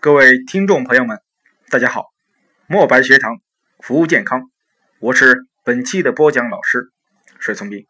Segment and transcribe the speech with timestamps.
[0.00, 1.18] 各位听众朋友们，
[1.70, 2.04] 大家好！
[2.66, 3.40] 墨白学堂
[3.78, 4.42] 服务健康，
[5.00, 6.90] 我是本期的播讲老师
[7.38, 7.86] 水从斌。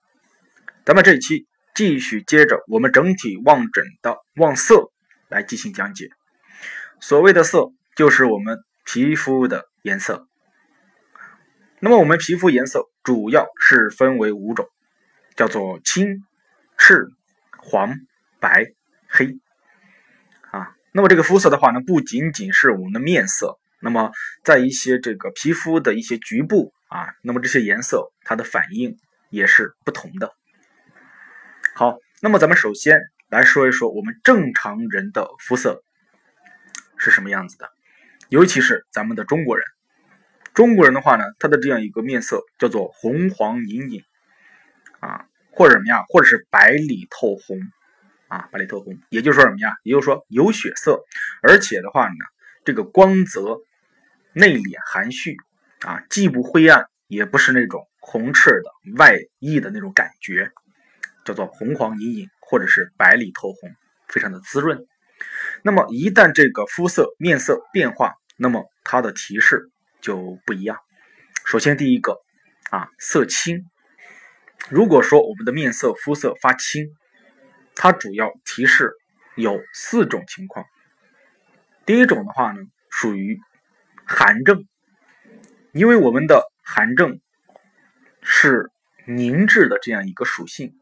[0.85, 4.90] 咱们这一期继续接着我们整体望诊的望色
[5.29, 6.09] 来进行讲解。
[7.01, 10.26] 所谓的色，就是我们皮肤的颜色。
[11.81, 14.67] 那么我们皮肤颜色主要是分为五种，
[15.35, 16.24] 叫做青、
[16.78, 17.06] 赤、
[17.59, 17.95] 黄、
[18.41, 18.65] 白、
[19.09, 19.38] 黑。
[20.97, 24.11] 那么这个肤色的话呢，不仅仅是我们的面色，那么
[24.43, 28.97] 在一些这个皮肤的一些局部啊，那么这些颜色它的反应
[29.29, 30.33] 也是不同的。
[31.75, 32.98] 好，那么咱们首先
[33.29, 35.83] 来说一说我们正常人的肤色
[36.97, 37.69] 是什么样子的，
[38.31, 39.67] 尤其是咱们的中国人。
[40.55, 44.03] 中国人的话呢，他的这样一个面色叫做红黄隐隐
[45.01, 47.61] 啊，或者什么呀，或者是白里透红。
[48.29, 49.73] 啊，白里透红，也就是说什么呀？
[49.83, 51.01] 也就是说有血色，
[51.43, 52.15] 而且的话呢，
[52.65, 53.59] 这个光泽
[54.33, 55.37] 内敛含蓄
[55.81, 60.50] 啊，既不灰暗，也不是那种红赤的外溢的那种感觉，
[61.25, 63.70] 叫做红黄隐隐，或者是白里透红，
[64.09, 64.87] 非常的滋润。
[65.62, 70.78] 那么一旦这个肤色面色变化，那么它的提示就不一样。
[71.45, 72.17] 首先第一个
[72.70, 73.65] 啊，色青。
[74.69, 76.89] 如果说我们的面色肤色发青，
[77.77, 78.91] 它主要提示
[79.36, 80.66] 有四种情况。
[81.84, 82.60] 第一种的话呢，
[82.91, 83.38] 属于
[84.05, 84.66] 寒症，
[85.72, 87.20] 因为我们的寒症
[88.22, 88.70] 是
[89.04, 90.72] 凝滞的这样一个属性，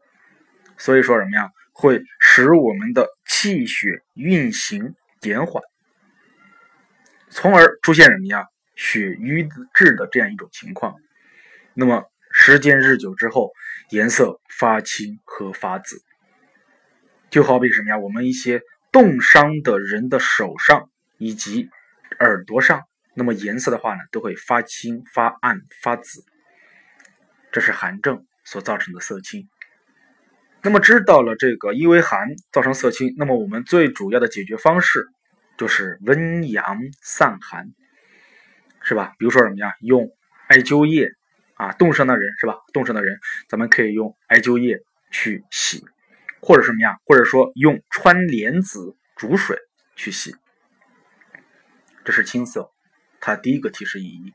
[0.77, 5.61] 所以说什么呀，会使我们的气血运行减缓，
[7.29, 10.95] 从而出现什么呀，血瘀滞的这样一种情况。
[11.75, 13.51] 那么时间日久之后，
[13.89, 16.01] 颜色发青和发紫。
[17.35, 17.97] 就好比什么呀？
[17.97, 18.61] 我们一些
[18.93, 21.69] 冻伤的人的手上以及
[22.21, 22.83] 耳朵上，
[23.13, 26.23] 那么颜色的话呢，都会发青、发暗、发紫，
[27.51, 29.49] 这是寒症所造成的色青。
[30.61, 35.05] 那么知道了这个，因为寒造成色青，那么我们最主要的解决方式
[35.57, 37.67] 就是温阳散寒，
[38.81, 39.11] 是吧？
[39.19, 39.73] 比如说什么呀？
[39.81, 40.09] 用
[40.47, 41.09] 艾灸液
[41.55, 42.55] 啊，冻伤的人是吧？
[42.71, 43.19] 冻伤的人，
[43.49, 44.79] 咱们可以用艾灸液
[45.11, 45.83] 去洗。
[46.45, 46.97] 或者什么呀？
[47.05, 49.57] 或者说用川莲子煮水
[49.95, 50.35] 去洗，
[52.03, 52.69] 这是青色，
[53.19, 54.31] 它第一个提示意义。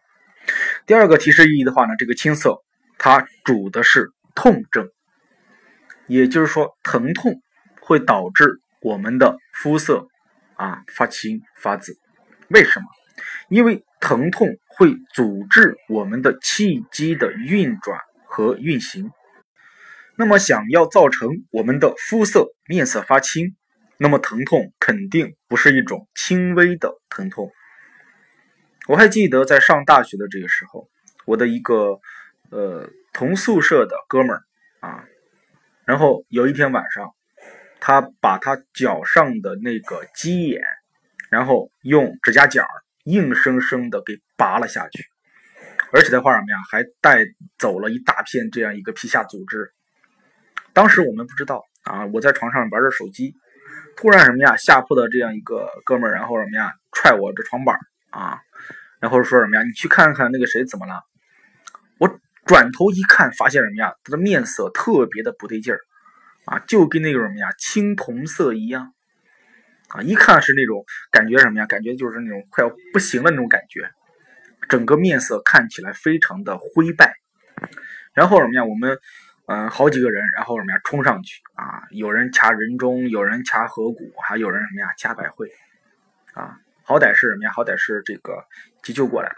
[0.87, 2.57] 第二个提示意义的话呢，这个青色
[2.99, 4.89] 它主的是痛症，
[6.09, 7.41] 也就是说疼痛
[7.81, 10.09] 会导致我们的肤色
[10.57, 11.97] 啊发青发紫。
[12.49, 12.87] 为什么？
[13.49, 19.13] 因为疼痛会阻滞我们的气机的运转和运行。
[20.21, 23.57] 那么，想要造成我们的肤色面色发青，
[23.97, 27.51] 那么疼痛肯定不是一种轻微的疼痛。
[28.87, 30.91] 我还记得在上大学的这个时候，
[31.25, 31.99] 我的一个
[32.51, 34.43] 呃同宿舍的哥们儿
[34.81, 35.05] 啊，
[35.87, 37.15] 然后有一天晚上，
[37.81, 40.61] 他把他脚上的那个鸡眼，
[41.31, 42.63] 然后用指甲剪
[43.05, 45.03] 硬生生的给拔了下去，
[45.93, 47.25] 而且的话什么呀，还带
[47.59, 49.73] 走了一大片这样一个皮下组织。
[50.73, 53.35] 当时我们不知道啊，我在床上玩着手机，
[53.97, 57.77] 突然什么呀，下铺的这样一个哥们儿，然后什么呀，踹我这床板
[58.11, 58.39] 啊，
[59.01, 61.03] 然后说什么呀，你去看看那个谁怎么了？
[61.99, 65.81] 我转头一看，发现什么呀，他的面色特别的不对劲儿
[66.45, 68.93] 啊，就跟那个什么呀，青铜色一样
[69.89, 73.91] 啊，一看是那种感觉什么呀，感觉就是那种快要不行的那种感觉，
[74.69, 77.15] 整个面色看起来非常的灰败，
[78.15, 78.99] 然后什么呀，我们。
[79.51, 81.83] 嗯，好几个人，然后什么呀，冲上去啊！
[81.91, 85.51] 有人掐人中，有人掐合谷，还有人什么呀，掐百会
[86.35, 86.57] 啊！
[86.85, 87.51] 好歹是什么呀？
[87.51, 88.45] 好歹是这个
[88.85, 89.35] 急救过来了。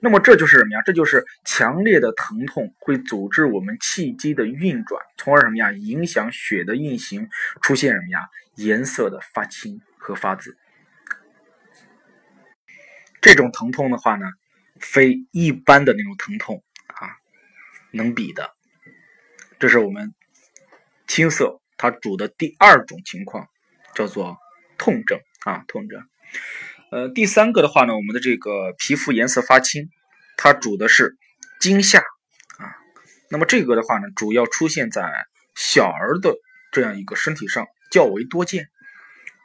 [0.00, 0.80] 那么这就是什么呀？
[0.86, 5.72] 这就是强烈的疼痛会阻滞我们气机的运转，从而什么呀？
[5.72, 7.28] 影响血的运行，
[7.60, 8.20] 出现什么呀？
[8.54, 10.56] 颜色的发青和发紫。
[13.20, 14.26] 这种疼痛的话呢，
[14.78, 17.10] 非一般的那种疼痛啊
[17.90, 18.55] 能比的。
[19.58, 20.14] 这是我们
[21.06, 23.48] 青色它主的第二种情况，
[23.94, 24.36] 叫做
[24.76, 26.02] 痛症啊，痛症。
[26.90, 29.88] 呃，第三个的话呢，我们的这个皮肤颜色发青，
[30.36, 31.16] 它主的是
[31.58, 32.76] 惊吓啊。
[33.30, 35.10] 那么这个的话呢，主要出现在
[35.54, 36.34] 小儿的
[36.70, 38.68] 这样一个身体上较为多见。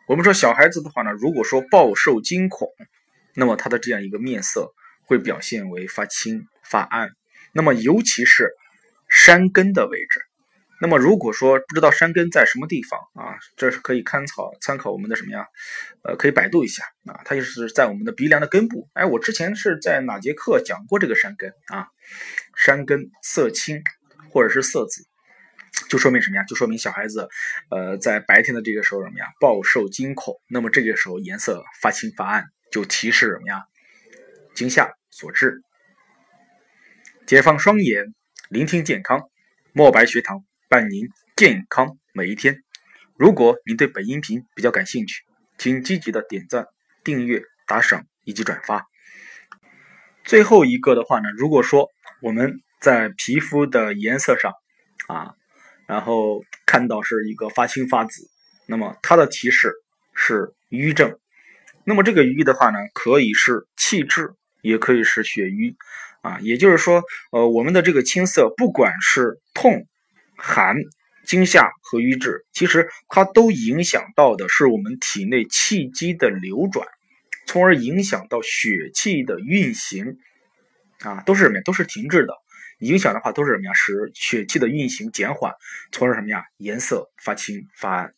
[0.10, 2.68] 我们说小孩子的话呢，如果说暴受惊恐，
[3.34, 4.74] 那么他的这样一个面色
[5.06, 7.12] 会表现为发青发暗。
[7.54, 8.50] 那么尤其是。
[9.24, 10.20] 山根的位置，
[10.82, 15.46] 那么如果说不知道山根在什么地方啊，这是可以参考参考我们的什么呀？
[16.04, 18.90] 呃，可以百度一下啊，它就是在我们的鼻梁的根部。
[18.94, 21.86] 哎，我之前是在哪节课讲过这个山根啊？
[22.56, 23.84] 山根色青
[24.32, 25.04] 或者是色紫，
[25.88, 26.44] 就说明什么呀？
[26.46, 27.30] 就说明小孩子
[27.70, 29.28] 呃在白天的这个时候什么呀？
[29.40, 33.62] 暴受惊恐，那么这个时候颜色发青发暗，就提示什么呀？
[34.56, 35.62] 惊吓所致。
[37.28, 38.16] 解放双眼，
[38.52, 39.30] 聆听健康，
[39.72, 40.44] 墨白学堂。
[40.68, 41.08] 伴您
[41.38, 42.62] 健康每一天。
[43.16, 45.24] 如果您对本音频比较感兴趣，
[45.58, 46.68] 请积极的点赞、
[47.02, 48.86] 订阅、打赏以及转发。
[50.26, 51.88] 最后一个的话呢，如果说
[52.22, 54.52] 我们在皮肤的颜色上
[55.08, 55.34] 啊，
[55.88, 58.30] 然后看到是一个发青发紫，
[58.68, 59.72] 那么它的提示
[60.14, 61.18] 是瘀症。
[61.86, 65.78] 那么这个瘀的话呢，可以是气滞，也可以是血瘀
[66.22, 66.40] 啊。
[66.42, 69.88] 也就是说，呃，我们的这个青色，不管是痛。
[70.44, 70.76] 寒、
[71.24, 76.88] 惊吓和瘀滞，其实它都影响到的是我们体内气机的流转，
[77.46, 80.18] 从而影响到血气的运行，
[81.02, 81.62] 啊，都是什么呀？
[81.64, 82.34] 都是停滞的。
[82.80, 83.74] 影响的话都是什么呀？
[83.74, 85.54] 使血气的运行减缓，
[85.92, 86.44] 从而什么呀？
[86.58, 88.14] 颜色发青发暗。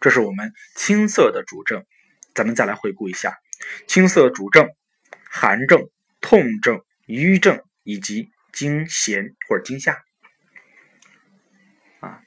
[0.00, 1.84] 这是我们青色的主症。
[2.36, 3.36] 咱们再来回顾一下，
[3.88, 4.68] 青色主症：
[5.28, 5.88] 寒症、
[6.24, 10.02] 痛症、瘀症以及惊痫或者惊吓
[12.00, 12.18] 啊。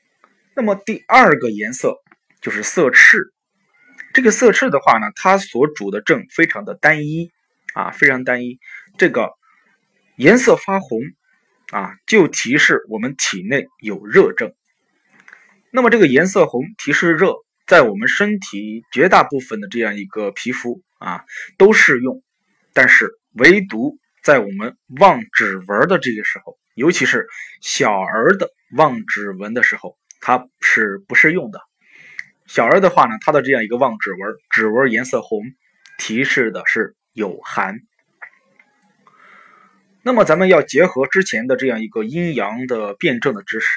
[0.55, 1.95] 那么第二个颜色
[2.39, 3.33] 就是色赤，
[4.13, 7.31] 这个色赤的话呢，它所主的症非常的单一
[7.73, 8.59] 啊，非常单一。
[8.99, 9.31] 这个
[10.15, 10.99] 颜色发红
[11.71, 14.53] 啊，就提示我们体内有热症。
[15.71, 17.33] 那么这个颜色红提示热，
[17.65, 21.25] 在我们身体绝大部分的这样一个皮肤啊
[21.57, 22.21] 都适用，
[22.73, 27.27] 但是唯独在我们望指纹的这个时候，尤其是
[27.61, 29.97] 小儿的望指纹的时候。
[30.19, 31.61] 它是不适用的。
[32.47, 35.43] 小儿的话呢，他的这样一个望指纹，指纹颜色红，
[35.99, 37.77] 提示的是有寒。
[40.01, 43.67] 那么咱们要结合之前的这样一个阴阳的辩证的知识，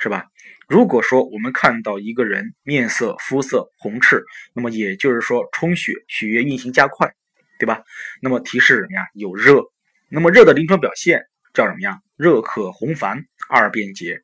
[0.00, 0.26] 是吧？
[0.68, 7.14] 如果说我们看到一个人面色、肤色红赤，那么也就是说充血，血液运行加快，
[7.58, 7.82] 对吧？
[8.20, 9.06] 那么提示什么呀？
[9.14, 9.62] 有热。
[10.08, 12.00] 那么热的临床表现叫什么呀？
[12.16, 14.22] 热可红烦，二便结。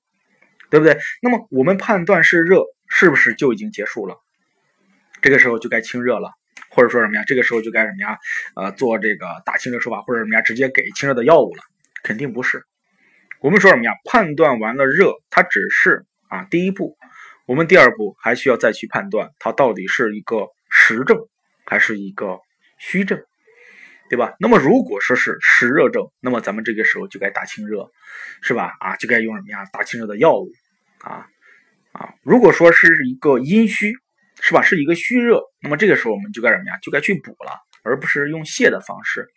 [0.71, 0.97] 对不对？
[1.21, 4.17] 那么我们判断是热，是不是就已经结束了？
[5.21, 6.31] 这个时候就该清热了，
[6.71, 7.25] 或者说什么呀？
[7.27, 8.17] 这个时候就该什么呀？
[8.55, 10.41] 呃，做这个打清热手法，或者什么呀？
[10.43, 11.62] 直接给清热的药物了？
[12.05, 12.62] 肯定不是。
[13.41, 13.93] 我们说什么呀？
[14.05, 16.97] 判断完了热，它只是啊第一步，
[17.47, 21.19] 我们第二步还需要再去判断它到底是一个实症
[21.67, 22.38] 还是一个
[22.81, 23.23] 虚症。
[24.11, 24.35] 对吧？
[24.41, 27.88] 那么如果说是湿热症，那么咱们这个时候就该打清热，
[28.43, 28.75] 是吧？
[28.81, 29.65] 啊，就该用什么呀？
[29.73, 30.50] 打清热的药物
[30.99, 31.29] 啊
[31.93, 32.12] 啊！
[32.25, 33.93] 如果说是一个阴虚，
[34.41, 34.62] 是吧？
[34.62, 36.77] 是一个虚热，那么这个时候我们就该什么呀？
[36.82, 37.53] 就该去补了，
[37.85, 39.29] 而不是用泻的方式，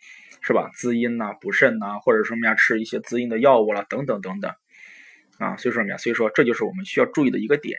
[0.42, 0.68] 是吧？
[0.74, 2.56] 滋阴呐，补肾呐，或者什么呀？
[2.56, 4.50] 吃一些滋阴的药物了，等等等等
[5.38, 5.56] 啊！
[5.56, 5.96] 所以说什么呀？
[5.98, 7.78] 所以说这就是我们需要注意的一个点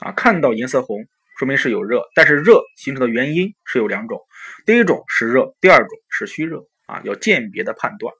[0.00, 0.10] 啊！
[0.10, 1.06] 看到颜色红。
[1.38, 4.20] 说明是有热，但是热形成的原因是有两种，
[4.66, 8.14] 第一种是热，第二种是虚热啊，要鉴别的判断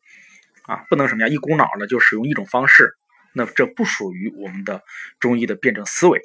[0.64, 2.94] 啊，不能什么呀一股脑的就使用一种方式，
[3.34, 4.82] 那这不属于我们的
[5.20, 6.20] 中医的辩证思维。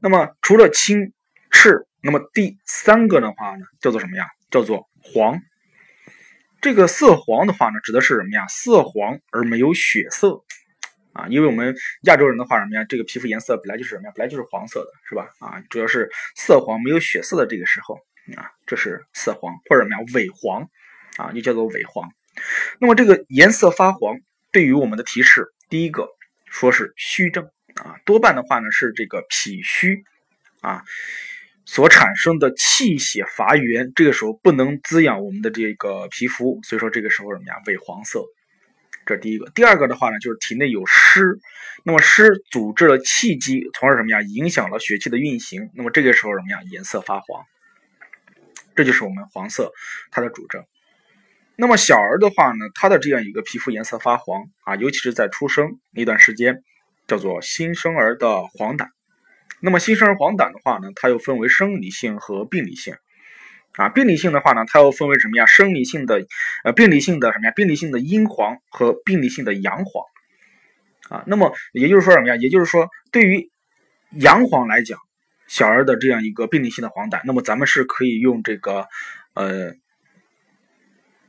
[0.00, 1.12] 那么除了青
[1.50, 4.26] 赤，那么第三个的话呢，叫做什么呀？
[4.50, 5.40] 叫做黄。
[6.60, 8.46] 这个色黄的话呢，指的是什么呀？
[8.48, 10.44] 色黄而没有血色。
[11.18, 12.84] 啊，因为我们亚洲人的话，什么呀？
[12.88, 14.12] 这个皮肤颜色本来就是什么呀？
[14.14, 15.28] 本来就是黄色的，是吧？
[15.40, 17.96] 啊，主要是色黄没有血色的这个时候
[18.36, 20.04] 啊，这是色黄或者什么呀？
[20.14, 20.68] 萎黄
[21.16, 22.08] 啊，又叫做萎黄。
[22.78, 24.16] 那么这个颜色发黄，
[24.52, 26.06] 对于我们的提示，第一个
[26.46, 27.44] 说是虚症
[27.74, 30.04] 啊，多半的话呢是这个脾虚
[30.60, 30.84] 啊
[31.64, 37.54] 所产生的气血乏源，这个时候不能滋养我们的这个皮肤，所以说这个时候什么呀？
[37.66, 38.24] 萎黄色。
[39.08, 41.38] 这第一个，第二个的话呢，就是体内有湿，
[41.82, 45.70] 那么湿阻滞了气机，从而什么呀，影响了血气的运行。
[45.74, 47.42] 那么这个时候什么呀，颜色发黄，
[48.76, 49.72] 这就是我们黄色
[50.10, 50.62] 它的主症。
[51.56, 56.62] 那么小儿的话呢，他的这样一个皮肤颜色发黄啊，尤其是在出生那段时间，
[57.06, 58.86] 叫做新生儿的黄疸。
[59.60, 62.94] 那么新生儿黄疸的话呢，它又分为生理性和病理性。
[63.78, 65.46] 啊，病理性的话呢，它又分为什么呀？
[65.46, 66.20] 生理性的，
[66.64, 67.52] 呃，病理性的什么呀？
[67.52, 70.04] 病理性的阴黄和病理性的阳黄。
[71.08, 72.34] 啊，那么也就是说什么呀？
[72.36, 73.50] 也就是说，对于
[74.10, 74.98] 阳黄来讲，
[75.46, 78.86] 小儿的这样一个病理性的黄疸，那么咱们是可以用这个
[79.34, 79.72] 呃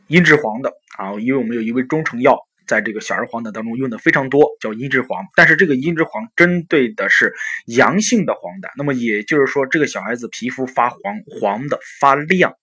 [0.08, 2.36] 茵栀黄的啊，因为我们有一味中成药
[2.70, 5.26] 在这个小儿黄疸当中用的非常多，叫茵栀黄。
[5.36, 7.34] 但是这个茵栀黄针对的是
[7.66, 12.54] 阳性的黄疸，那么也就是说，这个小孩子皮肤发黄，黄的发亮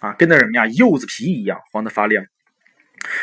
[0.00, 2.24] 啊，跟那什么呀，柚子皮一样黄的发亮。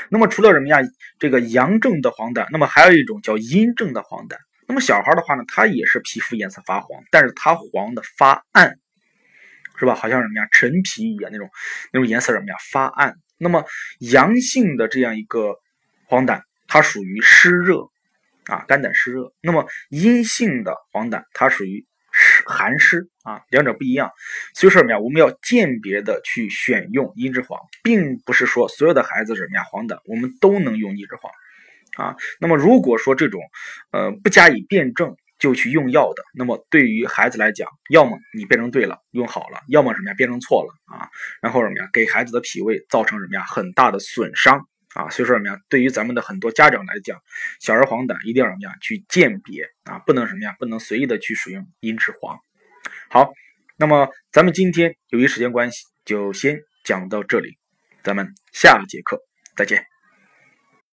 [0.09, 0.79] 那么除了什么呀，
[1.19, 4.35] 这个阳症的黄疸，那么还有一种叫阴症的黄疸。
[4.67, 8.77] 那么小孩的话呢，他也是皮肤颜色发黄，但是他黄的发暗，
[9.77, 9.95] 是吧？
[9.95, 11.49] 好像什么呀，陈皮一样那种
[11.91, 13.15] 那种颜色什么呀，发暗。
[13.37, 13.65] 那么
[13.99, 15.57] 阳性的这样一个
[16.13, 17.89] 黄疸，它属于湿热
[18.45, 19.33] 啊，肝胆湿热。
[19.41, 24.11] 那么阴性的黄疸，它属于湿寒湿啊，两者不一样。
[24.53, 31.33] 所以说什么呀，我们要鉴别的去选用茵栀黄，并不是说所有的孩子什么呀黄疸，我们都能用茵栀黄
[31.97, 32.15] 啊。
[32.39, 33.41] 那么如果说这种
[33.89, 41.09] 呃不加以辩证就去用药的，那么对于孩子来讲，要么你辩证对了用好了，要么什么呀辩证错了啊，
[41.41, 45.09] 然后什么呀给孩子的脾胃造成什么呀很大的损伤啊。
[45.09, 47.19] 所以说什么呀，对于咱们的很多家长来讲，
[47.59, 52.39] 小儿黄疸一定要什么呀去鉴别啊，不能什么呀不能随意的去使用茵栀黄。
[53.09, 53.33] 好，
[53.77, 57.57] 那么咱们今天由于时间关系，就先讲到这里，
[58.03, 59.19] 咱们下节课
[59.55, 59.92] 再见。